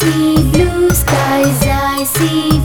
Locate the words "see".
0.00-0.42, 2.04-2.59